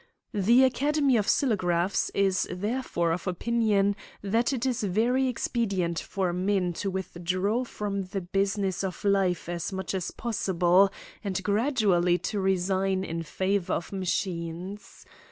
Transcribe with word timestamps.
The 0.33 0.63
Academy 0.63 1.15
of 1.15 1.27
Sinographs 1.27 2.09
is 2.15 2.47
therefore 2.49 3.11
of 3.11 3.27
opinion 3.27 3.95
that 4.23 4.51
it 4.51 4.65
is 4.65 4.81
very 4.81 5.27
expedient 5.27 5.99
for 5.99 6.33
men 6.33 6.73
to 6.81 6.89
withdraw 6.89 7.63
from 7.65 8.05
the 8.05 8.21
business 8.21 8.83
of 8.83 9.05
life 9.05 9.47
as 9.47 9.71
much 9.71 9.93
as 9.93 10.09
possible, 10.09 10.91
and 11.23 11.43
gradually 11.43 12.17
to 12.17 12.39
resign 12.39 13.03
in 13.03 13.21
favour 13.21 13.73
of 13.73 13.91
machines. 13.93 15.05